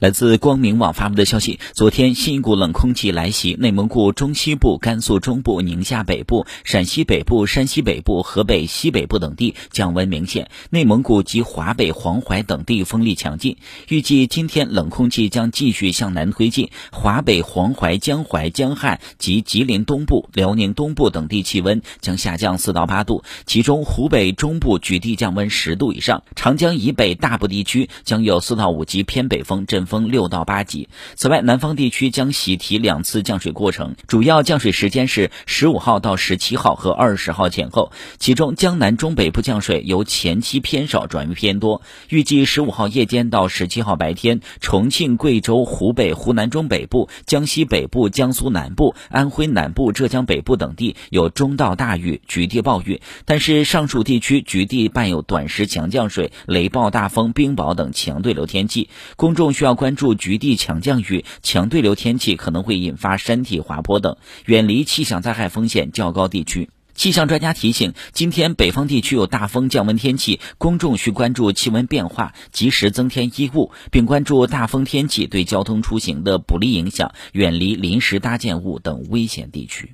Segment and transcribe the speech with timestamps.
[0.00, 13.58] 来自光明网发布的消息，昨天新一股冷空气来袭，内蒙古中西部、甘肃中部、宁夏北部、陕西北部、山西北部、河北西北部等地降温明显，内蒙古及华北、黄淮等地风力强劲。
[13.88, 29.86] 预计今天冷空气将继续向南推进，华北、黄淮、江淮、江汉及吉林东部、辽宁东部等地气温将下降四到八度，其中湖北中部局地降温十度以上，长江以北大部地区将有四到五级偏北风，阵。
[29.90, 30.88] 风六到八级。
[31.16, 37.90] 此外，南方地区将喜提两次降水过程，主要降水时间是十五号到十七号和二十号前后。
[38.18, 41.82] 其中，江南中北部降水由前期偏少转为偏多。
[42.08, 53.02] 预计十五号夜间到十七号白天，重庆、贵州、湖北、湖南中北部、江西北部、江苏南部、安徽南部、浙江北部等地有中到大雨，局地暴雨。
[53.24, 59.79] 但是，上述地区局地伴有短时强降水、雷暴大风、冰雹等强对流天气，公众需要。
[59.80, 66.68] 关注局地强降雨、强对流天气可能会引发山体滑坡等，远离气象灾害风险较高地区。
[66.94, 79.88] 气象专家提醒，今天北方地区有大风降温天气，公众需关注气温变化，及时增添衣物，并关注大风天气对交通出行的不利影响，远离临时搭建物等危险地区。